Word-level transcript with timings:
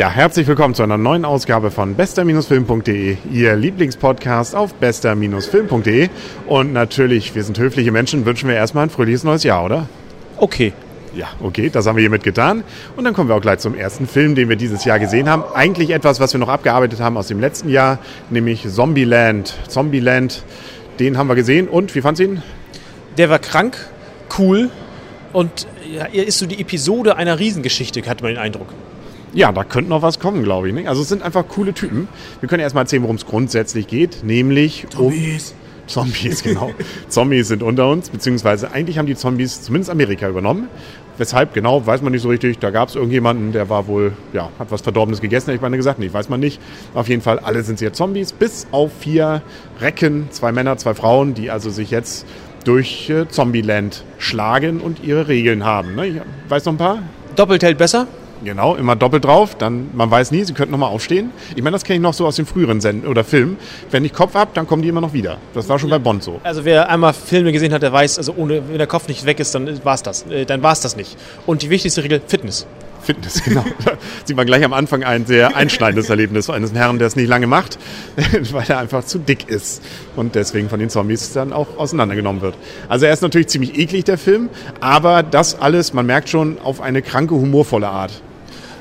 Ja, 0.00 0.08
herzlich 0.08 0.46
willkommen 0.46 0.74
zu 0.74 0.82
einer 0.82 0.96
neuen 0.96 1.26
Ausgabe 1.26 1.70
von 1.70 1.94
bester-film.de, 1.94 3.18
Ihr 3.30 3.54
Lieblingspodcast 3.54 4.54
auf 4.54 4.72
bester-film.de. 4.72 6.08
Und 6.46 6.72
natürlich, 6.72 7.34
wir 7.34 7.44
sind 7.44 7.58
höfliche 7.58 7.92
Menschen, 7.92 8.24
wünschen 8.24 8.48
wir 8.48 8.56
erstmal 8.56 8.84
ein 8.84 8.88
fröhliches 8.88 9.24
neues 9.24 9.42
Jahr, 9.42 9.62
oder? 9.62 9.90
Okay. 10.38 10.72
Ja, 11.14 11.26
okay, 11.42 11.68
das 11.68 11.86
haben 11.86 11.96
wir 11.96 12.00
hiermit 12.00 12.22
getan. 12.22 12.64
Und 12.96 13.04
dann 13.04 13.12
kommen 13.12 13.28
wir 13.28 13.36
auch 13.36 13.42
gleich 13.42 13.58
zum 13.58 13.74
ersten 13.74 14.06
Film, 14.06 14.34
den 14.34 14.48
wir 14.48 14.56
dieses 14.56 14.86
Jahr 14.86 14.98
gesehen 14.98 15.28
haben. 15.28 15.44
Eigentlich 15.54 15.90
etwas, 15.90 16.18
was 16.18 16.32
wir 16.32 16.40
noch 16.40 16.48
abgearbeitet 16.48 17.00
haben 17.00 17.18
aus 17.18 17.26
dem 17.26 17.38
letzten 17.38 17.68
Jahr, 17.68 17.98
nämlich 18.30 18.66
Zombieland. 18.70 19.54
Zombieland, 19.68 20.44
den 20.98 21.18
haben 21.18 21.26
wir 21.26 21.34
gesehen. 21.34 21.68
Und 21.68 21.94
wie 21.94 22.00
fand's 22.00 22.20
ihn? 22.20 22.42
Der 23.18 23.28
war 23.28 23.38
krank, 23.38 23.76
cool 24.38 24.70
und 25.34 25.66
ja, 25.92 26.06
er 26.10 26.26
ist 26.26 26.38
so 26.38 26.46
die 26.46 26.58
Episode 26.58 27.16
einer 27.16 27.38
Riesengeschichte, 27.38 28.00
hat 28.08 28.22
man 28.22 28.30
den 28.30 28.38
Eindruck. 28.38 28.68
Ja, 29.32 29.52
da 29.52 29.64
könnte 29.64 29.90
noch 29.90 30.02
was 30.02 30.18
kommen, 30.18 30.42
glaube 30.42 30.68
ich. 30.68 30.74
Nicht? 30.74 30.88
Also 30.88 31.02
es 31.02 31.08
sind 31.08 31.22
einfach 31.22 31.46
coole 31.48 31.72
Typen. 31.72 32.08
Wir 32.40 32.48
können 32.48 32.62
erstmal 32.62 32.84
erzählen, 32.84 33.02
worum 33.02 33.16
es 33.16 33.26
grundsätzlich 33.26 33.86
geht, 33.86 34.24
nämlich 34.24 34.86
Zombies. 34.90 35.52
um 35.52 35.60
Zombies, 35.90 36.42
genau. 36.42 36.72
Zombies 37.08 37.48
sind 37.48 37.62
unter 37.62 37.88
uns, 37.88 38.10
beziehungsweise 38.10 38.70
eigentlich 38.72 38.98
haben 38.98 39.06
die 39.06 39.16
Zombies 39.16 39.62
zumindest 39.62 39.90
Amerika 39.90 40.28
übernommen. 40.28 40.68
Weshalb 41.18 41.52
genau, 41.52 41.84
weiß 41.84 42.00
man 42.00 42.12
nicht 42.12 42.22
so 42.22 42.28
richtig. 42.30 42.60
Da 42.60 42.70
gab 42.70 42.88
es 42.88 42.94
irgendjemanden, 42.94 43.52
der 43.52 43.68
war 43.68 43.86
wohl, 43.88 44.12
ja, 44.32 44.48
hat 44.58 44.70
was 44.70 44.80
Verdorbenes 44.80 45.20
gegessen, 45.20 45.46
hätte 45.46 45.56
ich 45.56 45.60
mal 45.60 45.70
gesagt. 45.76 45.98
Nee, 45.98 46.12
weiß 46.12 46.28
man 46.30 46.40
nicht. 46.40 46.60
Auf 46.94 47.08
jeden 47.08 47.20
Fall, 47.20 47.38
alle 47.40 47.62
sind 47.62 47.80
jetzt 47.80 47.98
Zombies, 47.98 48.32
bis 48.32 48.66
auf 48.70 48.90
vier 49.00 49.42
Recken, 49.80 50.28
zwei 50.30 50.52
Männer, 50.52 50.78
zwei 50.78 50.94
Frauen, 50.94 51.34
die 51.34 51.50
also 51.50 51.68
sich 51.68 51.90
jetzt 51.90 52.24
durch 52.64 53.10
äh, 53.10 53.28
Zombieland 53.28 54.04
schlagen 54.18 54.80
und 54.80 55.04
ihre 55.04 55.28
Regeln 55.28 55.64
haben. 55.64 55.94
Ne? 55.94 56.06
Ich 56.06 56.16
weiß 56.48 56.64
noch 56.64 56.74
ein 56.74 56.78
paar? 56.78 57.02
Doppelt 57.36 57.62
hält 57.62 57.78
besser. 57.78 58.06
Genau, 58.42 58.74
immer 58.74 58.96
doppelt 58.96 59.24
drauf, 59.24 59.54
dann 59.56 59.90
man 59.92 60.10
weiß 60.10 60.30
nie, 60.30 60.44
sie 60.44 60.54
könnten 60.54 60.72
nochmal 60.72 60.90
aufstehen. 60.90 61.30
Ich 61.54 61.62
meine, 61.62 61.74
das 61.74 61.84
kenne 61.84 61.96
ich 61.96 62.02
noch 62.02 62.14
so 62.14 62.26
aus 62.26 62.36
den 62.36 62.46
früheren 62.46 62.80
Senden 62.80 63.08
oder 63.08 63.22
Filmen. 63.22 63.58
Wenn 63.90 64.04
ich 64.04 64.14
Kopf 64.14 64.34
ab, 64.34 64.50
dann 64.54 64.66
kommen 64.66 64.82
die 64.82 64.88
immer 64.88 65.02
noch 65.02 65.12
wieder. 65.12 65.36
Das 65.52 65.68
war 65.68 65.78
schon 65.78 65.90
bei 65.90 65.98
Bond 65.98 66.22
so. 66.22 66.40
Also 66.42 66.64
wer 66.64 66.88
einmal 66.88 67.12
Filme 67.12 67.52
gesehen 67.52 67.72
hat, 67.74 67.82
der 67.82 67.92
weiß, 67.92 68.16
also 68.16 68.34
ohne, 68.36 68.62
wenn 68.68 68.78
der 68.78 68.86
Kopf 68.86 69.08
nicht 69.08 69.26
weg 69.26 69.40
ist, 69.40 69.54
dann 69.54 69.84
war 69.84 69.94
es 69.94 70.02
das. 70.02 70.26
Äh, 70.26 70.46
dann 70.46 70.62
war 70.62 70.72
es 70.72 70.80
das 70.80 70.96
nicht. 70.96 71.16
Und 71.46 71.62
die 71.62 71.70
wichtigste 71.70 72.02
Regel, 72.02 72.22
Fitness. 72.26 72.66
Fitness, 73.02 73.42
genau. 73.42 73.64
Da 73.84 73.92
sieht 74.24 74.36
man 74.36 74.46
gleich 74.46 74.64
am 74.64 74.72
Anfang 74.72 75.04
ein 75.04 75.26
sehr 75.26 75.56
einschneidendes 75.56 76.10
Erlebnis 76.10 76.48
eines 76.50 76.72
Herrn, 76.72 76.98
der 76.98 77.08
es 77.08 77.16
nicht 77.16 77.28
lange 77.28 77.46
macht, 77.46 77.78
weil 78.52 78.64
er 78.68 78.78
einfach 78.78 79.04
zu 79.04 79.18
dick 79.18 79.48
ist 79.48 79.82
und 80.16 80.34
deswegen 80.34 80.68
von 80.68 80.80
den 80.80 80.90
Zombies 80.90 81.32
dann 81.32 81.52
auch 81.52 81.78
auseinandergenommen 81.78 82.42
wird. 82.42 82.54
Also 82.88 83.06
er 83.06 83.12
ist 83.12 83.22
natürlich 83.22 83.48
ziemlich 83.48 83.78
eklig, 83.78 84.04
der 84.04 84.18
Film, 84.18 84.48
aber 84.80 85.22
das 85.22 85.60
alles, 85.60 85.92
man 85.92 86.06
merkt 86.06 86.28
schon, 86.28 86.58
auf 86.60 86.80
eine 86.80 87.02
kranke, 87.02 87.34
humorvolle 87.34 87.88
Art. 87.88 88.22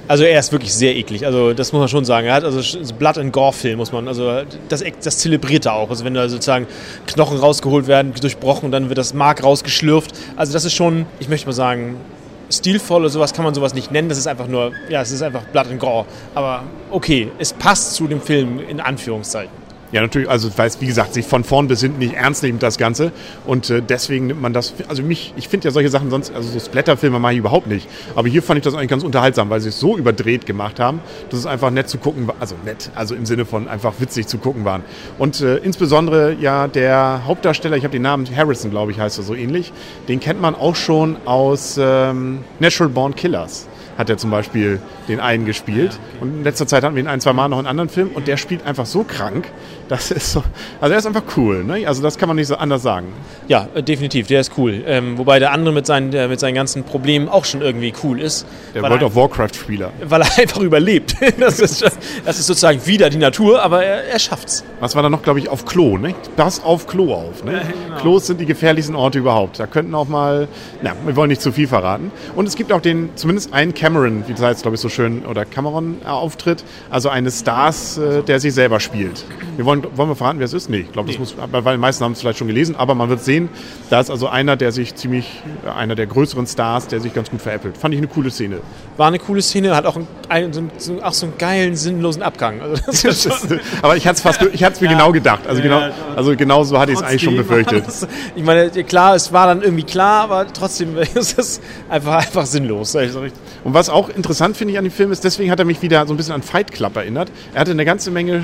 Also 0.09 0.23
er 0.23 0.39
ist 0.39 0.52
wirklich 0.52 0.73
sehr 0.73 0.95
eklig. 0.95 1.23
Also 1.23 1.53
das 1.53 1.71
muss 1.71 1.81
man 1.81 1.88
schon 1.88 2.03
sagen. 2.03 2.25
Er 2.25 2.33
hat 2.33 2.43
also 2.43 2.61
Blood 2.95 3.19
and 3.19 3.31
Gore 3.31 3.53
Film 3.53 3.77
muss 3.77 3.91
man. 3.91 4.07
Also 4.07 4.41
das, 4.67 4.83
das 5.03 5.19
zelebriert 5.19 5.67
er 5.67 5.73
auch. 5.73 5.91
Also 5.91 6.03
wenn 6.03 6.16
da 6.16 6.27
sozusagen 6.27 6.66
Knochen 7.05 7.38
rausgeholt 7.38 7.85
werden, 7.85 8.11
durchbrochen, 8.19 8.71
dann 8.71 8.89
wird 8.89 8.97
das 8.97 9.13
Mark 9.13 9.43
rausgeschlürft. 9.43 10.09
Also 10.35 10.51
das 10.51 10.66
ist 10.66 10.73
schon, 10.73 11.05
ich 11.19 11.29
möchte 11.29 11.45
mal 11.45 11.53
sagen, 11.53 11.97
stilvoll 12.49 13.01
oder 13.01 13.09
sowas 13.09 13.33
kann 13.33 13.45
man 13.45 13.53
sowas 13.53 13.75
nicht 13.75 13.91
nennen. 13.91 14.09
Das 14.09 14.17
ist 14.17 14.25
einfach 14.25 14.47
nur, 14.47 14.71
ja, 14.89 14.99
es 14.99 15.11
ist 15.11 15.21
einfach 15.21 15.43
Blood 15.43 15.67
and 15.67 15.79
Gore. 15.79 16.07
Aber 16.33 16.63
okay, 16.89 17.31
es 17.38 17.53
passt 17.53 17.94
zu 17.94 18.07
dem 18.07 18.19
Film 18.19 18.59
in 18.67 18.79
Anführungszeichen. 18.79 19.58
Ja, 19.91 20.01
natürlich, 20.01 20.29
also 20.29 20.51
weil 20.55 20.67
es, 20.67 20.79
wie 20.81 20.85
gesagt, 20.85 21.15
sich 21.15 21.25
von 21.25 21.43
vorn 21.43 21.67
bis 21.67 21.81
hinten 21.81 21.97
nicht 21.97 22.13
ernst 22.13 22.43
nimmt, 22.43 22.61
das 22.61 22.77
Ganze. 22.77 23.11
Und 23.47 23.71
äh, 23.71 23.81
deswegen 23.81 24.27
nimmt 24.27 24.41
man 24.41 24.53
das, 24.53 24.75
also 24.87 25.01
mich, 25.01 25.33
ich 25.35 25.47
finde 25.47 25.67
ja 25.67 25.71
solche 25.71 25.89
Sachen 25.89 26.11
sonst, 26.11 26.31
also 26.33 26.47
so 26.47 26.59
Splatterfilme 26.59 27.17
mache 27.17 27.33
ich 27.33 27.39
überhaupt 27.39 27.65
nicht. 27.65 27.89
Aber 28.15 28.27
hier 28.27 28.43
fand 28.43 28.59
ich 28.59 28.63
das 28.63 28.75
eigentlich 28.75 28.89
ganz 28.89 29.03
unterhaltsam, 29.03 29.49
weil 29.49 29.61
sie 29.61 29.69
es 29.69 29.79
so 29.79 29.97
überdreht 29.97 30.45
gemacht 30.45 30.79
haben, 30.79 30.99
dass 31.31 31.39
es 31.39 31.45
einfach 31.47 31.72
nett 31.72 31.89
zu 31.89 31.97
gucken 31.97 32.28
war, 32.28 32.35
also 32.39 32.55
nett, 32.66 32.91
also 32.94 33.16
im 33.16 33.25
Sinne 33.25 33.45
von 33.45 33.67
einfach 33.67 33.94
witzig 33.99 34.28
zu 34.28 34.38
gucken 34.38 34.63
waren. 34.63 34.83
Und 35.17 35.41
äh, 35.41 35.57
insbesondere 35.57 36.35
ja 36.39 36.67
der 36.67 37.23
Hauptdarsteller, 37.25 37.75
ich 37.75 37.83
habe 37.83 37.94
den 37.94 38.03
Namen 38.03 38.28
Harrison, 38.35 38.69
glaube 38.69 38.91
ich, 38.91 38.99
heißt 38.99 39.17
er 39.17 39.23
so 39.23 39.33
ähnlich, 39.33 39.73
den 40.07 40.19
kennt 40.19 40.39
man 40.39 40.53
auch 40.53 40.75
schon 40.75 41.17
aus 41.25 41.79
ähm, 41.81 42.39
Natural 42.59 42.89
Born 42.89 43.16
Killers 43.16 43.69
hat 43.99 44.09
er 44.09 44.17
zum 44.17 44.31
Beispiel 44.31 44.79
den 45.09 45.19
einen 45.19 45.45
gespielt. 45.45 45.99
Und 46.21 46.29
in 46.29 46.43
letzter 46.45 46.65
Zeit 46.65 46.83
hatten 46.83 46.95
wir 46.95 47.03
ihn 47.03 47.09
ein, 47.09 47.19
zwei 47.19 47.33
Mal 47.33 47.49
noch 47.49 47.59
in 47.59 47.67
anderen 47.67 47.89
Filmen 47.89 48.11
und 48.11 48.29
der 48.29 48.37
spielt 48.37 48.65
einfach 48.65 48.85
so 48.85 49.03
krank. 49.03 49.45
Das 49.89 50.09
ist 50.09 50.31
so, 50.31 50.43
also 50.79 50.93
er 50.93 50.99
ist 50.99 51.05
einfach 51.05 51.23
cool. 51.35 51.65
Ne? 51.65 51.85
Also 51.85 52.01
das 52.01 52.17
kann 52.17 52.29
man 52.29 52.37
nicht 52.37 52.47
so 52.47 52.55
anders 52.55 52.81
sagen. 52.81 53.07
Ja, 53.49 53.67
äh, 53.73 53.83
definitiv, 53.83 54.27
der 54.27 54.39
ist 54.39 54.53
cool. 54.57 54.83
Ähm, 54.85 55.17
wobei 55.17 55.39
der 55.39 55.51
andere 55.51 55.73
mit 55.73 55.85
seinen, 55.85 56.11
der 56.11 56.29
mit 56.29 56.39
seinen 56.39 56.53
ganzen 56.55 56.83
Problemen 56.83 57.27
auch 57.27 57.43
schon 57.43 57.61
irgendwie 57.61 57.91
cool 58.03 58.21
ist. 58.21 58.45
Der 58.73 58.83
World 58.83 59.03
of 59.03 59.15
Warcraft-Spieler. 59.15 59.91
Weil 60.05 60.21
er 60.21 60.37
einfach 60.37 60.61
überlebt. 60.61 61.16
Das 61.39 61.59
ist, 61.59 61.81
das 62.25 62.39
ist 62.39 62.47
sozusagen 62.47 62.85
wieder 62.85 63.09
die 63.09 63.17
Natur, 63.17 63.61
aber 63.61 63.83
er, 63.83 64.03
er 64.03 64.19
schafft's. 64.19 64.63
Was 64.79 64.95
war 64.95 65.03
da 65.03 65.09
noch, 65.09 65.21
glaube 65.21 65.39
ich, 65.39 65.47
auf 65.47 65.66
Klo, 65.66 65.97
ne? 65.97 66.13
Das 66.35 66.63
auf 66.63 66.85
Klo 66.85 67.13
auf. 67.13 67.43
Ne? 67.43 67.53
Ja, 67.53 67.59
genau. 67.59 67.97
Klos 67.99 68.27
sind 68.27 68.41
die 68.41 68.45
gefährlichsten 68.45 68.95
Orte 68.95 69.19
überhaupt. 69.19 69.59
Da 69.59 69.67
könnten 69.67 69.95
auch 69.95 70.07
mal, 70.07 70.47
na, 70.81 70.93
wir 71.05 71.16
wollen 71.16 71.29
nicht 71.29 71.41
zu 71.41 71.51
viel 71.51 71.67
verraten. 71.67 72.11
Und 72.35 72.47
es 72.47 72.55
gibt 72.55 72.71
auch 72.71 72.81
den, 72.81 73.09
zumindest 73.16 73.53
einen 73.53 73.73
Cameron, 73.89 74.23
wie 74.27 74.33
das 74.33 74.41
heißt, 74.44 74.61
glaube 74.61 74.75
ich, 74.75 74.81
so 74.81 74.88
schön, 74.89 75.25
oder 75.25 75.45
Cameron-Auftritt, 75.45 76.63
also 76.91 77.09
eines 77.09 77.39
Stars, 77.39 77.97
äh, 77.97 78.22
der 78.22 78.39
sich 78.39 78.53
selber 78.53 78.79
spielt. 78.79 79.25
Wir 79.55 79.66
wollen, 79.66 79.83
wollen 79.95 80.09
wir 80.09 80.16
verraten, 80.16 80.38
wer 80.38 80.45
es 80.45 80.53
ist? 80.53 80.69
Nee, 80.69 80.81
ich 80.81 80.91
glaube, 80.91 81.07
das 81.07 81.16
nee. 81.16 81.22
muss, 81.22 81.35
weil 81.51 81.73
die 81.75 81.81
meisten 81.81 82.03
haben 82.03 82.11
es 82.11 82.19
vielleicht 82.19 82.38
schon 82.38 82.47
gelesen, 82.47 82.75
aber 82.75 82.94
man 82.94 83.09
wird 83.09 83.23
sehen, 83.23 83.49
da 83.89 83.99
ist 83.99 84.11
also 84.11 84.28
einer, 84.28 84.57
der 84.57 84.72
sich 84.72 84.94
ziemlich, 84.94 85.41
äh, 85.66 85.72
einer 85.72 85.95
der 85.95 86.05
größeren 86.05 86.45
Stars, 86.45 86.85
der 86.88 86.99
sich 86.99 87.16
ganz 87.16 87.31
gut 87.31 87.41
veräppelt. 87.41 87.78
Fand 87.78 87.95
ich 87.95 87.97
eine 87.97 88.07
coole 88.07 88.29
Szene. 88.29 88.59
War 88.95 89.07
eine 89.07 89.17
coole 89.17 89.41
Szene, 89.41 89.75
hat 89.75 89.88
auch, 89.88 89.97
einen, 90.29 90.53
so, 90.53 90.61
so, 90.78 91.01
auch 91.01 91.13
so 91.13 91.25
einen 91.25 91.38
geilen, 91.39 91.75
sinnlosen 91.75 92.22
Abgang. 92.22 92.61
Also 92.61 93.07
ist, 93.07 93.28
aber 93.81 93.97
ich 93.97 94.05
hatte 94.05 94.17
es 94.17 94.22
fast, 94.22 94.41
ich 94.53 94.63
hatte 94.63 94.75
es 94.75 94.81
mir 94.81 94.91
ja. 94.91 94.94
genau 94.94 95.11
gedacht. 95.11 95.47
Also, 95.47 95.63
genau, 95.63 95.81
also 96.16 96.35
genau 96.35 96.63
so 96.63 96.78
hatte 96.78 96.91
ich 96.91 96.99
es 96.99 97.03
eigentlich 97.03 97.23
schon 97.23 97.38
befürchtet. 97.38 97.85
ich 98.35 98.44
meine, 98.44 98.69
klar, 98.83 99.16
es 99.16 99.33
war 99.33 99.47
dann 99.47 99.63
irgendwie 99.63 99.83
klar, 99.83 100.25
aber 100.25 100.45
trotzdem 100.53 100.95
ist 101.16 101.39
es 101.39 101.59
einfach, 101.89 102.13
einfach 102.13 102.45
sinnlos. 102.45 102.95
Und 102.95 103.73
was 103.73 103.78
auch 103.88 104.09
interessant 104.09 104.57
finde 104.57 104.73
ich 104.73 104.78
an 104.78 104.84
dem 104.84 104.91
Film 104.91 105.12
ist, 105.12 105.23
deswegen 105.23 105.51
hat 105.51 105.59
er 105.59 105.66
mich 105.66 105.81
wieder 105.81 106.06
so 106.06 106.13
ein 106.13 106.17
bisschen 106.17 106.34
an 106.34 106.41
Fight 106.41 106.72
Club 106.72 106.97
erinnert. 106.97 107.31
Er 107.53 107.62
hatte 107.62 107.72
eine 107.72 107.85
ganze 107.85 108.12
Menge 108.12 108.44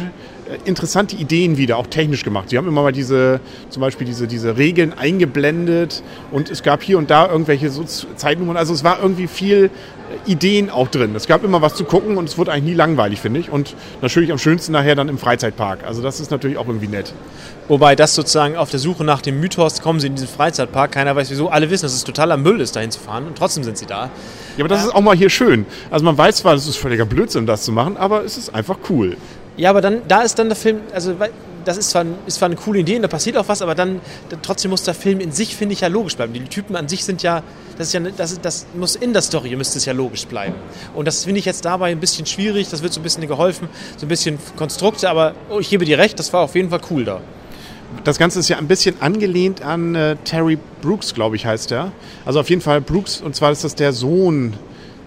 interessante 0.65 1.15
Ideen 1.15 1.57
wieder, 1.57 1.77
auch 1.77 1.87
technisch 1.87 2.23
gemacht. 2.23 2.49
Sie 2.49 2.57
haben 2.57 2.67
immer 2.67 2.83
mal 2.83 2.91
diese, 2.91 3.39
zum 3.69 3.81
Beispiel 3.81 4.05
diese, 4.05 4.27
diese 4.27 4.57
Regeln 4.57 4.93
eingeblendet 4.93 6.03
und 6.31 6.49
es 6.49 6.63
gab 6.63 6.83
hier 6.83 6.97
und 6.97 7.09
da 7.09 7.27
irgendwelche 7.29 7.69
so 7.69 7.83
Zeitnummern. 7.83 8.57
Also 8.57 8.73
es 8.73 8.83
war 8.83 8.99
irgendwie 9.01 9.27
viel 9.27 9.69
äh, 10.27 10.31
Ideen 10.31 10.69
auch 10.69 10.87
drin. 10.87 11.15
Es 11.15 11.27
gab 11.27 11.43
immer 11.43 11.61
was 11.61 11.75
zu 11.75 11.83
gucken 11.83 12.17
und 12.17 12.29
es 12.29 12.37
wurde 12.37 12.51
eigentlich 12.51 12.71
nie 12.71 12.73
langweilig, 12.73 13.21
finde 13.21 13.39
ich. 13.39 13.49
Und 13.49 13.75
natürlich 14.01 14.31
am 14.31 14.37
schönsten 14.37 14.71
nachher 14.71 14.95
dann 14.95 15.09
im 15.09 15.17
Freizeitpark. 15.17 15.83
Also 15.83 16.01
das 16.01 16.19
ist 16.19 16.29
natürlich 16.29 16.57
auch 16.57 16.67
irgendwie 16.67 16.87
nett. 16.87 17.13
Wobei 17.67 17.95
das 17.95 18.13
sozusagen 18.13 18.55
auf 18.55 18.69
der 18.69 18.79
Suche 18.79 19.03
nach 19.03 19.21
dem 19.21 19.39
Mythos 19.39 19.81
kommen 19.81 19.99
sie 19.99 20.07
in 20.07 20.15
diesen 20.15 20.27
Freizeitpark. 20.27 20.91
Keiner 20.91 21.15
weiß 21.15 21.31
wieso. 21.31 21.49
Alle 21.49 21.71
wissen, 21.71 21.85
dass 21.85 21.93
es 21.93 22.03
totaler 22.03 22.37
Müll 22.37 22.61
ist, 22.61 22.75
dahin 22.75 22.91
zu 22.91 22.99
fahren. 22.99 23.25
Und 23.25 23.37
trotzdem 23.37 23.63
sind 23.63 23.79
sie 23.79 23.87
da. 23.87 24.11
Ja, 24.57 24.63
aber 24.63 24.67
das 24.67 24.85
ist 24.85 24.93
auch 24.93 25.01
mal 25.01 25.15
hier 25.15 25.31
schön. 25.31 25.65
Also 25.89 26.05
man 26.05 26.15
weiß 26.15 26.37
zwar, 26.37 26.53
es 26.53 26.67
ist 26.67 26.77
völliger 26.77 27.05
Blödsinn, 27.05 27.47
das 27.47 27.63
zu 27.63 27.71
machen, 27.71 27.97
aber 27.97 28.23
es 28.23 28.37
ist 28.37 28.53
einfach 28.53 28.77
cool. 28.89 29.17
Ja, 29.57 29.69
aber 29.69 29.81
dann, 29.81 30.01
da 30.07 30.21
ist 30.21 30.37
dann 30.37 30.47
der 30.49 30.55
Film, 30.55 30.81
also 30.93 31.15
das 31.63 31.77
ist 31.77 31.89
zwar, 31.89 32.05
ist 32.27 32.35
zwar 32.35 32.47
eine 32.47 32.55
coole 32.55 32.79
Idee 32.79 32.97
und 32.97 33.01
da 33.01 33.07
passiert 33.07 33.37
auch 33.37 33.47
was, 33.47 33.61
aber 33.61 33.75
dann, 33.75 34.01
trotzdem 34.41 34.71
muss 34.71 34.83
der 34.83 34.93
Film 34.93 35.19
in 35.19 35.31
sich, 35.31 35.55
finde 35.55 35.73
ich, 35.73 35.81
ja 35.81 35.87
logisch 35.87 36.15
bleiben. 36.15 36.33
Die 36.33 36.43
Typen 36.43 36.75
an 36.75 36.87
sich 36.87 37.03
sind 37.03 37.23
ja, 37.23 37.41
das 37.77 37.87
ist 37.87 37.93
ja, 37.93 37.99
das, 37.99 38.39
das 38.41 38.65
muss 38.75 38.95
in 38.95 39.13
der 39.13 39.21
Story, 39.21 39.55
müsste 39.55 39.77
es 39.77 39.85
ja 39.85 39.93
logisch 39.93 40.27
bleiben. 40.27 40.55
Und 40.93 41.05
das 41.05 41.23
finde 41.23 41.39
ich 41.39 41.45
jetzt 41.45 41.65
dabei 41.65 41.91
ein 41.91 41.99
bisschen 41.99 42.25
schwierig, 42.25 42.69
das 42.69 42.83
wird 42.83 42.93
so 42.93 42.99
ein 42.99 43.03
bisschen 43.03 43.27
geholfen, 43.27 43.69
so 43.97 44.05
ein 44.05 44.09
bisschen 44.09 44.37
Konstrukte, 44.55 45.09
aber 45.09 45.33
oh, 45.49 45.59
ich 45.59 45.69
gebe 45.69 45.85
dir 45.85 45.97
recht, 45.97 46.19
das 46.19 46.31
war 46.33 46.41
auf 46.41 46.55
jeden 46.55 46.69
Fall 46.69 46.81
cool 46.89 47.05
da. 47.05 47.21
Das 48.03 48.19
Ganze 48.19 48.39
ist 48.39 48.49
ja 48.49 48.57
ein 48.57 48.67
bisschen 48.67 49.01
angelehnt 49.01 49.61
an 49.61 49.95
äh, 49.95 50.17
Terry 50.25 50.57
Brooks, 50.81 51.13
glaube 51.13 51.37
ich, 51.37 51.45
heißt 51.45 51.71
er. 51.71 51.91
Also 52.25 52.39
auf 52.41 52.49
jeden 52.49 52.61
Fall 52.61 52.81
Brooks, 52.81 53.21
und 53.21 53.35
zwar 53.35 53.51
ist 53.51 53.63
das 53.63 53.73
der 53.73 53.93
Sohn 53.93 54.53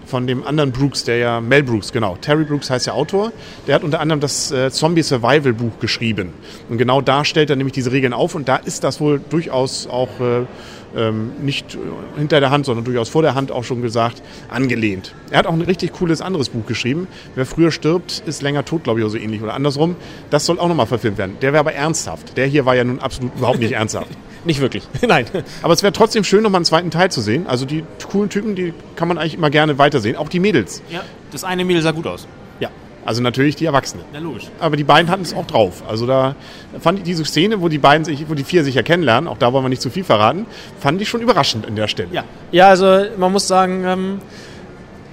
von 0.08 0.26
dem 0.26 0.46
anderen 0.46 0.72
Brooks, 0.72 1.05
der 1.05 1.19
ja, 1.19 1.40
Mel 1.40 1.62
Brooks, 1.62 1.93
genau. 1.93 2.16
Terry 2.16 2.44
Brooks 2.44 2.70
heißt 2.70 2.87
ja 2.87 2.94
Autor. 2.94 3.32
Der 3.66 3.75
hat 3.75 3.84
unter 3.84 4.00
anderem 4.00 4.20
das 4.20 4.50
äh, 4.50 4.70
Zombie 4.70 5.02
Survival 5.02 5.52
Buch 5.52 5.78
geschrieben. 5.81 6.32
Und 6.69 6.78
genau 6.78 7.00
da 7.00 7.25
stellt 7.25 7.50
er 7.50 7.56
nämlich 7.56 7.75
diese 7.75 7.93
Regeln 7.93 8.12
auf 8.12 8.34
und 8.34 8.49
da 8.49 8.56
ist 8.56 8.84
das 8.84 9.00
wohl 9.00 9.20
durchaus 9.28 9.87
auch 9.87 10.08
äh, 10.20 10.46
ähm, 10.96 11.32
nicht 11.43 11.76
hinter 12.17 12.40
der 12.40 12.50
Hand, 12.50 12.67
sondern 12.67 12.85
durchaus 12.85 13.08
vor 13.08 13.23
der 13.23 13.35
Hand 13.35 13.52
auch 13.52 13.64
schon 13.64 13.82
gesagt, 13.82 14.23
angelehnt. 14.49 15.14
Er 15.31 15.38
hat 15.38 15.46
auch 15.46 15.52
ein 15.52 15.62
richtig 15.62 15.93
cooles 15.93 16.20
anderes 16.20 16.49
Buch 16.49 16.67
geschrieben. 16.67 17.06
Wer 17.35 17.46
früher 17.46 17.70
stirbt, 17.70 18.23
ist 18.26 18.43
länger 18.43 18.64
tot, 18.64 18.85
glaube 18.85 19.00
ich, 19.00 19.05
oder 19.05 19.12
so 19.12 19.19
ähnlich. 19.19 19.43
Oder 19.43 19.55
andersrum. 19.55 19.96
Das 20.31 20.46
soll 20.46 20.58
auch 20.58 20.69
nochmal 20.69 20.87
verfilmt 20.87 21.19
werden. 21.19 21.37
Der 21.43 21.52
wäre 21.52 21.61
aber 21.61 21.75
ernsthaft. 21.75 22.37
Der 22.37 22.46
hier 22.46 22.67
war 22.67 22.75
ja 22.75 22.85
nun 22.85 22.99
absolut 22.99 23.35
überhaupt 23.37 23.61
nicht 23.61 23.73
ernsthaft. 23.73 24.11
Nicht 24.44 24.61
wirklich, 24.61 24.85
nein. 25.06 25.26
Aber 25.62 25.75
es 25.75 25.82
wäre 25.82 25.93
trotzdem 25.93 26.25
schön, 26.25 26.43
nochmal 26.43 26.61
einen 26.61 26.64
zweiten 26.64 26.90
Teil 26.90 27.11
zu 27.11 27.20
sehen. 27.20 27.46
Also 27.46 27.67
die 27.67 27.85
coolen 28.11 28.31
Typen, 28.31 28.55
die 28.55 28.73
kann 28.96 29.08
man 29.08 29.19
eigentlich 29.19 29.35
immer 29.35 29.50
gerne 29.50 29.79
weitersehen. 29.79 30.17
Auch 30.17 30.29
die 30.29 30.40
Mädels. 30.40 30.82
Ja, 30.90 31.02
das 31.32 31.44
eine 31.44 31.64
Mädel 31.64 31.82
sah 31.82 31.90
gut 31.90 32.06
aus. 32.06 32.26
Also 33.08 33.22
natürlich 33.22 33.56
die 33.56 33.64
Erwachsenen. 33.64 34.05
Ja, 34.12 34.20
logisch. 34.20 34.49
Aber 34.60 34.76
die 34.76 34.84
beiden 34.84 35.10
hatten 35.10 35.22
es 35.22 35.32
auch 35.32 35.46
drauf. 35.46 35.82
Also 35.88 36.06
da 36.06 36.34
fand 36.78 36.99
ich 36.99 37.05
diese 37.06 37.25
Szene, 37.25 37.62
wo 37.62 37.70
die 37.70 37.78
beiden 37.78 38.05
sich, 38.05 38.28
wo 38.28 38.34
die 38.34 38.44
vier 38.44 38.64
sich 38.64 38.75
ja 38.75 38.82
kennenlernen, 38.82 39.28
auch 39.28 39.38
da 39.38 39.50
wollen 39.55 39.64
wir 39.64 39.70
nicht 39.70 39.81
zu 39.81 39.88
viel 39.88 40.05
verraten, 40.05 40.44
fand 40.78 41.00
ich 41.00 41.08
schon 41.08 41.22
überraschend 41.22 41.66
an 41.66 41.75
der 41.75 41.88
Stelle. 41.88 42.10
Ja, 42.12 42.25
ja 42.52 42.69
also 42.69 43.06
man 43.16 43.32
muss 43.32 43.49
sagen, 43.49 43.82
ähm, 43.87 44.20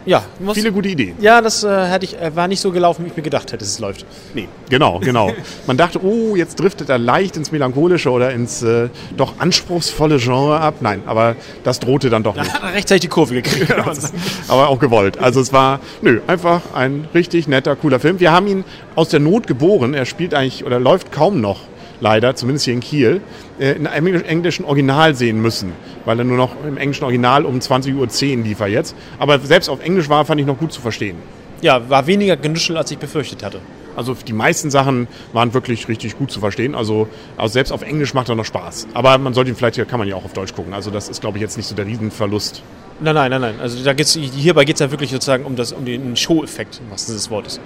Ja, 0.06 0.24
muss, 0.40 0.56
Viele 0.56 0.72
gute 0.72 0.90
Ideen. 0.90 1.16
ja, 1.20 1.42
das 1.42 1.64
äh, 1.64 1.88
hätte 1.88 2.06
ich, 2.06 2.20
äh, 2.20 2.36
war 2.36 2.48
nicht 2.48 2.60
so 2.60 2.72
gelaufen, 2.72 3.04
wie 3.06 3.10
ich 3.10 3.18
mir 3.18 3.24
gedacht 3.24 3.48
hätte, 3.52 3.58
dass 3.58 3.70
es 3.70 3.80
läuft. 3.80 4.06
Nee, 4.36 4.48
genau, 4.70 5.00
genau. 5.00 5.32
Man 5.66 5.78
dachte, 5.78 6.00
oh, 6.04 6.36
jetzt 6.36 6.60
driftet 6.60 6.90
er 6.90 7.00
leicht 7.00 7.38
ins 7.38 7.52
Melancholische 7.52 8.12
oder 8.12 8.32
ins 8.32 8.62
äh, 8.62 8.90
doch 9.18 9.40
anspruchsvolle 9.40 10.18
Genre 10.20 10.60
ab. 10.60 10.76
Nein, 10.82 11.02
aber 11.08 11.36
das 11.64 11.80
drohte 11.80 12.10
dann 12.12 12.22
doch 12.22 12.36
nicht. 12.36 12.54
Hat 12.54 12.62
er 12.62 12.74
rechtzeitig 12.74 13.02
die 13.02 13.08
Kurve 13.08 13.34
gekriegt. 13.34 13.72
Das 13.72 14.02
sagen. 14.04 14.16
ist 14.18 14.50
aber 14.50 14.70
auch 14.70 14.80
gewollt. 14.80 15.18
Also 15.18 15.42
es 15.42 15.52
war, 15.52 15.80
nö, 16.02 16.22
einfach 16.28 16.62
ein 16.76 17.08
richtig 17.16 17.48
netter, 17.48 17.76
cooler 17.76 18.00
Film. 18.00 18.20
Wir 18.20 18.32
haben 18.32 18.46
ihn 18.48 18.64
aus 18.96 19.10
der 19.10 19.20
Not 19.20 19.48
geboren. 19.48 19.94
Er 19.96 20.06
spielt 20.06 20.34
eigentlich 20.36 20.64
oder 20.66 20.80
läuft 20.80 21.12
kaum 21.12 21.42
noch, 21.42 21.62
leider, 22.00 22.36
zumindest 22.36 22.66
hier 22.66 22.74
in 22.74 22.80
Kiel, 22.80 23.22
äh, 23.60 23.74
in 23.74 23.88
einem 23.88 24.08
engl- 24.08 24.26
englischen 24.26 24.66
Original 24.66 25.16
sehen 25.16 25.42
müssen, 25.42 25.72
weil 26.06 26.20
er 26.20 26.26
nur 26.26 26.38
noch 26.38 26.52
im 26.68 26.78
englischen 26.78 27.04
Original 27.04 27.46
um 27.46 27.60
20.10 27.60 28.38
Uhr 28.40 28.44
lief 28.44 28.60
er 28.60 28.68
jetzt. 28.68 28.96
Aber 29.20 29.40
selbst 29.40 29.70
auf 29.70 29.84
Englisch 29.84 30.10
war, 30.10 30.26
fand 30.26 30.40
ich 30.42 30.48
noch 30.48 30.58
gut 30.58 30.74
zu 30.74 30.82
verstehen. 30.82 31.18
Ja, 31.62 31.90
war 31.90 32.06
weniger 32.06 32.36
genuschelt, 32.38 32.78
als 32.78 32.92
ich 32.92 32.98
befürchtet 32.98 33.44
hatte. 33.44 33.60
Also 33.96 34.14
die 34.14 34.34
meisten 34.34 34.70
Sachen 34.70 35.08
waren 35.32 35.54
wirklich 35.54 35.88
richtig 35.88 36.18
gut 36.18 36.30
zu 36.30 36.42
verstehen. 36.42 36.76
Also, 36.76 37.08
also 37.38 37.54
selbst 37.54 37.72
auf 37.72 37.82
Englisch 37.82 38.14
macht 38.14 38.28
er 38.28 38.36
noch 38.36 38.44
Spaß. 38.44 38.88
Aber 38.94 39.18
man 39.18 39.34
sollte 39.34 39.52
ihn 39.52 39.56
vielleicht, 39.56 39.78
kann 39.88 40.00
man 40.00 40.08
ja 40.08 40.16
auch 40.16 40.26
auf 40.26 40.34
Deutsch 40.34 40.54
gucken. 40.54 40.74
Also 40.74 40.92
das 40.92 41.08
ist, 41.08 41.22
glaube 41.22 41.38
ich, 41.38 41.42
jetzt 41.42 41.56
nicht 41.56 41.66
so 41.68 41.76
der 41.76 41.86
Riesenverlust. 41.86 42.62
Nein, 43.00 43.16
nein, 43.16 43.32
nein, 43.32 43.42
nein. 43.42 43.56
Also 43.62 43.82
da 43.84 43.94
geht's, 43.94 44.14
hierbei 44.14 44.66
geht 44.66 44.76
es 44.76 44.80
ja 44.82 44.92
wirklich 44.92 45.12
sozusagen 45.12 45.46
um, 45.46 45.56
das, 45.56 45.72
um 45.72 45.86
den 45.86 46.16
Show-Effekt, 46.18 46.82
wahrsten 46.90 47.08
Sinne 47.14 47.18
des 47.20 47.30
Wortes. 47.30 47.60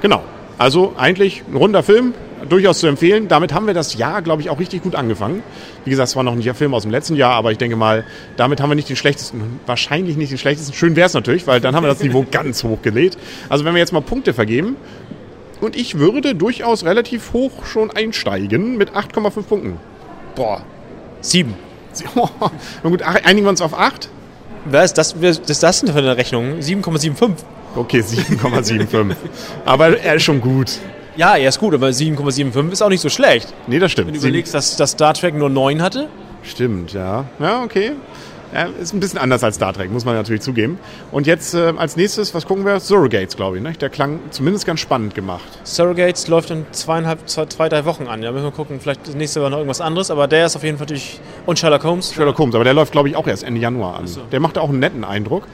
Genau. 0.00 0.22
Also 0.58 0.94
eigentlich 0.96 1.42
ein 1.50 1.56
runder 1.56 1.82
Film, 1.82 2.14
durchaus 2.48 2.78
zu 2.78 2.86
empfehlen. 2.86 3.28
Damit 3.28 3.52
haben 3.52 3.66
wir 3.66 3.74
das 3.74 3.94
Jahr, 3.94 4.22
glaube 4.22 4.42
ich, 4.42 4.50
auch 4.50 4.58
richtig 4.58 4.82
gut 4.82 4.94
angefangen. 4.94 5.42
Wie 5.84 5.90
gesagt, 5.90 6.08
es 6.08 6.16
war 6.16 6.22
noch 6.22 6.32
ein 6.32 6.54
Film 6.54 6.74
aus 6.74 6.82
dem 6.82 6.90
letzten 6.90 7.16
Jahr, 7.16 7.34
aber 7.34 7.52
ich 7.52 7.58
denke 7.58 7.76
mal, 7.76 8.04
damit 8.36 8.60
haben 8.60 8.70
wir 8.70 8.74
nicht 8.74 8.88
den 8.88 8.96
schlechtesten, 8.96 9.60
wahrscheinlich 9.66 10.16
nicht 10.16 10.30
den 10.30 10.38
schlechtesten. 10.38 10.74
Schön 10.74 10.96
wäre 10.96 11.06
es 11.06 11.14
natürlich, 11.14 11.46
weil 11.46 11.60
dann 11.60 11.74
haben 11.74 11.84
wir 11.84 11.88
das 11.88 12.02
Niveau 12.02 12.26
ganz 12.30 12.64
hoch 12.64 12.82
gelegt. 12.82 13.18
Also 13.48 13.64
wenn 13.64 13.74
wir 13.74 13.80
jetzt 13.80 13.92
mal 13.92 14.02
Punkte 14.02 14.34
vergeben, 14.34 14.76
und 15.60 15.76
ich 15.76 15.98
würde 15.98 16.34
durchaus 16.34 16.84
relativ 16.84 17.32
hoch 17.32 17.64
schon 17.64 17.92
einsteigen 17.92 18.76
mit 18.76 18.90
8,5 18.96 19.42
Punkten. 19.44 19.78
Boah. 20.34 20.62
Sieben. 21.20 21.54
Na 22.16 22.90
gut, 22.90 23.02
einigen 23.02 23.46
wir 23.46 23.50
uns 23.50 23.60
auf 23.60 23.78
8? 23.78 24.08
Wer 24.64 24.82
ist 24.82 24.94
das, 24.94 25.20
wer 25.20 25.30
ist 25.30 25.62
das 25.62 25.80
denn 25.80 25.92
für 25.92 25.98
eine 25.98 26.16
Rechnung? 26.16 26.58
7,75. 26.58 27.34
Okay, 27.74 28.00
7,75. 28.00 29.14
aber 29.64 29.98
er 29.98 30.14
ist 30.16 30.22
schon 30.22 30.40
gut. 30.40 30.78
Ja, 31.16 31.36
er 31.36 31.48
ist 31.48 31.58
gut, 31.58 31.74
aber 31.74 31.88
7,75 31.88 32.72
ist 32.72 32.82
auch 32.82 32.88
nicht 32.88 33.00
so 33.00 33.08
schlecht. 33.08 33.52
Nee, 33.66 33.78
das 33.78 33.92
stimmt. 33.92 34.08
Wenn 34.08 34.14
du 34.14 34.20
überlegst, 34.20 34.54
dass, 34.54 34.76
dass 34.76 34.92
Star 34.92 35.14
Trek 35.14 35.34
nur 35.34 35.50
9 35.50 35.82
hatte. 35.82 36.08
Stimmt, 36.42 36.92
ja. 36.92 37.24
Ja, 37.38 37.62
okay. 37.62 37.92
Ja, 38.54 38.64
ist 38.64 38.92
ein 38.92 39.00
bisschen 39.00 39.18
anders 39.18 39.42
als 39.42 39.56
Star 39.56 39.72
Trek, 39.72 39.90
muss 39.90 40.04
man 40.04 40.14
natürlich 40.14 40.42
zugeben. 40.42 40.78
Und 41.10 41.26
jetzt 41.26 41.54
äh, 41.54 41.72
als 41.76 41.96
nächstes, 41.96 42.34
was 42.34 42.44
gucken 42.44 42.66
wir? 42.66 42.80
Surrogates, 42.80 43.34
glaube 43.34 43.56
ich. 43.56 43.62
Ne? 43.62 43.72
Der 43.72 43.88
klang 43.88 44.20
zumindest 44.30 44.66
ganz 44.66 44.80
spannend 44.80 45.14
gemacht. 45.14 45.48
Surrogates 45.64 46.28
läuft 46.28 46.50
in 46.50 46.66
zweieinhalb, 46.70 47.26
zwei, 47.30 47.46
zwei, 47.46 47.70
drei 47.70 47.86
Wochen 47.86 48.08
an. 48.08 48.20
Da 48.20 48.30
müssen 48.30 48.44
wir 48.44 48.50
gucken, 48.50 48.78
vielleicht 48.78 49.08
das 49.08 49.14
nächste 49.14 49.40
Woche 49.40 49.50
noch 49.50 49.56
irgendwas 49.56 49.80
anderes, 49.80 50.10
aber 50.10 50.28
der 50.28 50.44
ist 50.46 50.56
auf 50.56 50.64
jeden 50.64 50.76
Fall 50.76 50.84
natürlich. 50.84 51.18
Und 51.46 51.58
Sherlock 51.58 51.84
Holmes. 51.84 52.12
Sherlock 52.12 52.38
Holmes, 52.38 52.54
aber 52.54 52.64
der 52.64 52.74
läuft, 52.74 52.92
glaube 52.92 53.08
ich, 53.08 53.16
auch 53.16 53.26
erst 53.26 53.42
Ende 53.42 53.58
Januar 53.58 53.96
an. 53.96 54.04
Der 54.30 54.40
macht 54.40 54.58
auch 54.58 54.68
einen 54.68 54.80
netten 54.80 55.04
Eindruck. 55.04 55.44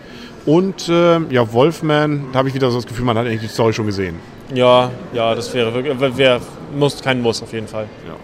Und 0.49 0.89
äh, 0.89 1.21
ja, 1.29 1.53
Wolfman, 1.53 2.29
da 2.33 2.39
habe 2.39 2.49
ich 2.49 2.55
wieder 2.55 2.71
so 2.71 2.79
das 2.79 2.87
Gefühl, 2.87 3.05
man 3.05 3.19
hat 3.19 3.27
eigentlich 3.27 3.43
die 3.43 3.49
Story 3.49 3.75
schon 3.75 3.85
gesehen. 3.85 4.17
Ja, 4.55 4.91
ja, 5.12 5.35
das 5.35 5.53
wäre 5.53 5.75
wirklich. 5.75 6.17
Wär, 6.17 6.41
muss, 6.75 7.03
kein 7.03 7.21
Muss 7.21 7.43
auf 7.43 7.53
jeden 7.53 7.69
Fall. 7.69 7.85
Ja. 8.06 8.15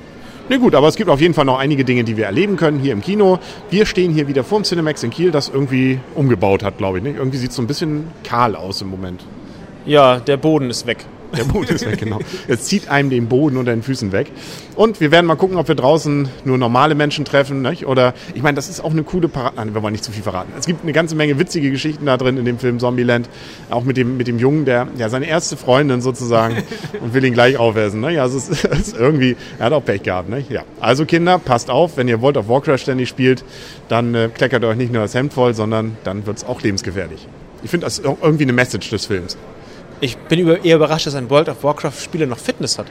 Ne 0.49 0.59
gut, 0.59 0.75
aber 0.75 0.89
es 0.89 0.97
gibt 0.97 1.11
auf 1.11 1.21
jeden 1.21 1.35
Fall 1.35 1.45
noch 1.45 1.59
einige 1.59 1.85
Dinge, 1.85 2.03
die 2.03 2.17
wir 2.17 2.25
erleben 2.25 2.57
können 2.57 2.79
hier 2.79 2.95
im 2.95 3.03
Kino. 3.03 3.41
Wir 3.69 3.85
stehen 3.85 4.11
hier 4.11 4.27
wieder 4.27 4.43
vorm 4.43 4.63
Cinemax 4.63 5.03
in 5.03 5.11
Kiel, 5.11 5.33
das 5.33 5.51
irgendwie 5.51 6.01
umgebaut 6.15 6.63
hat, 6.63 6.79
glaube 6.79 6.97
ich. 6.97 7.05
Nicht? 7.05 7.19
Irgendwie 7.19 7.37
sieht 7.37 7.51
es 7.51 7.57
so 7.57 7.63
ein 7.63 7.67
bisschen 7.67 8.07
kahl 8.23 8.57
aus 8.57 8.81
im 8.81 8.89
Moment. 8.89 9.23
Ja, 9.85 10.19
der 10.19 10.39
Boden 10.39 10.71
ist 10.71 10.87
weg. 10.87 11.05
Der 11.37 11.45
Boden 11.45 11.75
ist 11.75 11.87
weg, 11.87 11.99
genau. 11.99 12.21
Es 12.49 12.65
zieht 12.65 12.89
einem 12.89 13.11
den 13.11 13.29
Boden 13.29 13.57
unter 13.57 13.73
den 13.73 13.83
Füßen 13.83 14.13
weg. 14.13 14.31
Und 14.77 15.01
wir 15.01 15.11
werden 15.11 15.27
mal 15.27 15.37
gucken, 15.37 15.57
ob 15.57 15.69
wir 15.69 15.75
draußen 15.75 16.29
nur 16.45 16.59
normale 16.59 16.95
Menschen 16.95 17.25
treffen. 17.25 17.63
Nicht? 17.63 17.87
Oder, 17.87 18.15
ich 18.35 18.43
meine, 18.43 18.57
das 18.57 18.69
ist 18.69 18.83
auch 18.83 18.91
eine 18.91 19.05
coole 19.05 19.29
Parade. 19.29 19.57
Nein, 19.57 19.75
wir 19.75 19.83
wollen 19.83 19.93
nicht 19.93 20.05
zu 20.05 20.13
viel 20.13 20.23
verraten. 20.23 20.53
Es 20.59 20.67
gibt 20.67 20.83
eine 20.83 20.93
ganze 20.93 21.15
Menge 21.15 21.39
witzige 21.39 21.71
Geschichten 21.71 22.07
da 22.07 22.17
drin 22.17 22.37
in 22.37 22.45
dem 22.45 22.59
Film 22.59 22.79
Zombieland. 22.79 23.29
Auch 23.71 23.85
mit 23.85 23.97
dem, 23.97 24.17
mit 24.17 24.27
dem 24.27 24.39
Jungen, 24.39 24.65
der 24.65 24.89
ja 24.99 25.09
seine 25.09 25.27
erste 25.27 25.57
Freundin 25.57 26.01
sozusagen 26.01 26.57
und 27.01 27.15
will 27.15 27.25
ihn 27.25 27.35
gleich 27.35 27.57
aufessen. 27.57 28.01
Ne? 28.01 28.13
Ja, 28.13 28.23
also 28.23 28.39
es 28.39 28.49
ist, 28.49 28.65
es 28.71 28.89
ist 28.89 28.97
irgendwie, 28.97 29.37
er 29.59 29.67
hat 29.67 29.73
auch 29.73 29.85
Pech 29.85 30.03
gehabt. 30.03 30.29
Ne? 30.29 30.45
Ja. 30.49 30.63
Also 30.81 31.05
Kinder, 31.05 31.39
passt 31.39 31.71
auf, 31.71 31.97
wenn 31.97 32.09
ihr 32.09 32.21
World 32.21 32.37
of 32.37 32.49
Warcraft 32.49 32.79
ständig 32.79 33.09
spielt, 33.09 33.45
dann 33.89 34.15
äh, 34.15 34.29
kleckert 34.33 34.65
euch 34.65 34.77
nicht 34.77 34.93
nur 34.93 35.03
das 35.03 35.15
Hemd 35.15 35.33
voll, 35.33 35.55
sondern 35.55 35.97
dann 36.05 36.27
wird 36.27 36.39
es 36.39 36.45
auch 36.45 36.61
lebensgefährlich. 36.63 37.27
Ich 37.63 37.71
finde, 37.71 37.87
das 37.87 37.99
irgendwie 37.99 38.45
eine 38.45 38.53
Message 38.53 38.91
des 38.91 39.07
Films. 39.07 39.39
Ich 40.01 40.17
bin 40.17 40.47
eher 40.63 40.77
überrascht, 40.77 41.07
dass 41.07 41.15
ein 41.15 41.31
World 41.31 41.49
of 41.49 41.63
Warcraft-Spieler 41.63 42.27
noch 42.27 42.39
Fitness 42.39 42.79
hat. 42.79 42.87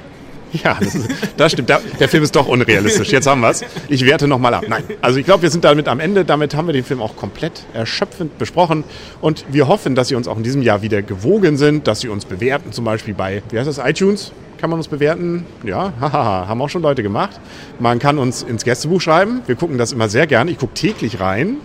Ja, 0.63 0.77
das, 0.79 0.93
ist, 0.93 1.09
das 1.35 1.51
stimmt. 1.51 1.69
Der, 1.69 1.81
der 1.99 2.07
Film 2.07 2.23
ist 2.23 2.35
doch 2.35 2.47
unrealistisch. 2.47 3.11
Jetzt 3.11 3.25
haben 3.25 3.41
wir 3.41 3.49
es. 3.49 3.63
Ich 3.89 4.05
werte 4.05 4.27
nochmal 4.27 4.53
ab. 4.53 4.65
Nein, 4.67 4.83
also 5.01 5.17
ich 5.17 5.25
glaube, 5.25 5.41
wir 5.41 5.49
sind 5.49 5.63
damit 5.63 5.87
am 5.87 5.99
Ende. 5.99 6.25
Damit 6.25 6.53
haben 6.53 6.67
wir 6.67 6.73
den 6.73 6.83
Film 6.83 7.01
auch 7.01 7.15
komplett 7.15 7.63
erschöpfend 7.73 8.37
besprochen. 8.37 8.83
Und 9.19 9.45
wir 9.49 9.67
hoffen, 9.67 9.95
dass 9.95 10.09
Sie 10.09 10.15
uns 10.15 10.27
auch 10.27 10.37
in 10.37 10.43
diesem 10.43 10.61
Jahr 10.61 10.83
wieder 10.83 11.01
gewogen 11.01 11.57
sind, 11.57 11.87
dass 11.87 12.01
Sie 12.01 12.07
uns 12.07 12.25
bewerten, 12.25 12.71
zum 12.71 12.85
Beispiel 12.85 13.15
bei, 13.15 13.41
wie 13.49 13.57
heißt 13.57 13.67
das, 13.67 13.79
iTunes? 13.79 14.31
Kann 14.63 14.69
man 14.69 14.79
uns 14.79 14.87
bewerten? 14.87 15.45
Ja, 15.65 15.91
hahaha, 15.99 16.47
haben 16.47 16.61
auch 16.61 16.69
schon 16.69 16.81
Leute 16.81 17.03
gemacht. 17.03 17.37
Man 17.79 17.99
kann 17.99 18.17
uns 18.17 18.43
ins 18.43 18.63
Gästebuch 18.63 19.01
schreiben. 19.01 19.41
Wir 19.45 19.55
gucken 19.55 19.77
das 19.77 19.91
immer 19.91 20.07
sehr 20.07 20.25
gerne. 20.25 20.51
Ich 20.51 20.57
gucke 20.57 20.73
täglich 20.73 21.19
rein. 21.19 21.57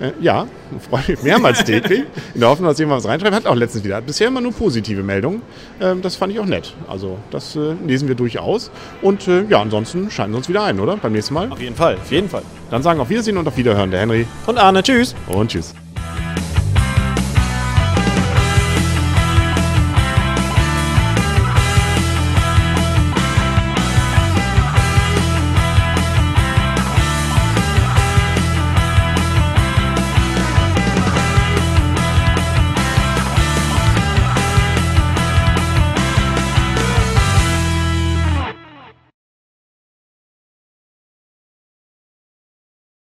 Äh, 0.00 0.12
ja, 0.22 0.46
freue 0.90 1.02
mich 1.06 1.22
mehrmals 1.22 1.64
täglich. 1.64 2.04
In 2.32 2.40
der 2.40 2.48
Hoffnung, 2.48 2.68
dass 2.68 2.78
jemand 2.78 3.04
was 3.04 3.10
reinschreibt. 3.10 3.34
Hat 3.34 3.46
auch 3.46 3.54
letztens 3.54 3.84
wieder. 3.84 3.96
Hat 3.96 4.06
bisher 4.06 4.28
immer 4.28 4.40
nur 4.40 4.52
positive 4.52 5.02
Meldungen. 5.02 5.42
Ähm, 5.82 6.00
das 6.00 6.16
fand 6.16 6.32
ich 6.32 6.40
auch 6.40 6.46
nett. 6.46 6.74
Also, 6.88 7.18
das 7.30 7.56
äh, 7.56 7.74
lesen 7.86 8.08
wir 8.08 8.14
durchaus. 8.14 8.70
Und 9.02 9.28
äh, 9.28 9.44
ja, 9.50 9.60
ansonsten 9.60 10.10
schalten 10.10 10.32
Sie 10.32 10.38
uns 10.38 10.48
wieder 10.48 10.64
ein, 10.64 10.80
oder? 10.80 10.96
Beim 10.96 11.12
nächsten 11.12 11.34
Mal. 11.34 11.52
Auf 11.52 11.60
jeden 11.60 11.76
Fall, 11.76 11.96
auf 11.96 12.10
jeden 12.10 12.30
Fall. 12.30 12.42
Dann 12.70 12.82
sagen 12.82 13.00
auf 13.00 13.10
Wiedersehen 13.10 13.36
und 13.36 13.46
auf 13.48 13.58
Wiederhören 13.58 13.90
der 13.90 14.00
Henry. 14.00 14.26
Und 14.46 14.56
Arne, 14.56 14.82
tschüss. 14.82 15.14
Und 15.28 15.50
tschüss. 15.50 15.74